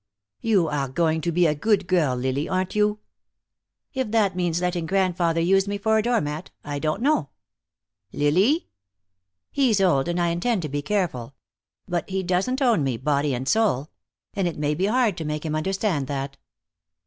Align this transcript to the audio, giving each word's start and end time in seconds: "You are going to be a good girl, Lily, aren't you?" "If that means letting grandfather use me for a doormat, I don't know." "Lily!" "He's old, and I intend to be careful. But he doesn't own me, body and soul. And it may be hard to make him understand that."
"You 0.39 0.67
are 0.67 0.87
going 0.89 1.21
to 1.21 1.31
be 1.31 1.45
a 1.45 1.53
good 1.53 1.85
girl, 1.85 2.15
Lily, 2.15 2.49
aren't 2.49 2.73
you?" 2.75 3.01
"If 3.93 4.09
that 4.09 4.35
means 4.35 4.59
letting 4.59 4.87
grandfather 4.87 5.39
use 5.41 5.67
me 5.67 5.77
for 5.77 5.99
a 5.99 6.01
doormat, 6.01 6.49
I 6.63 6.79
don't 6.79 7.03
know." 7.03 7.29
"Lily!" 8.11 8.67
"He's 9.51 9.79
old, 9.79 10.07
and 10.07 10.19
I 10.19 10.29
intend 10.29 10.63
to 10.63 10.69
be 10.69 10.81
careful. 10.81 11.35
But 11.87 12.09
he 12.09 12.23
doesn't 12.23 12.63
own 12.63 12.83
me, 12.83 12.97
body 12.97 13.35
and 13.35 13.47
soul. 13.47 13.89
And 14.33 14.47
it 14.47 14.57
may 14.57 14.73
be 14.73 14.87
hard 14.87 15.17
to 15.17 15.23
make 15.23 15.45
him 15.45 15.53
understand 15.55 16.07
that." 16.07 16.35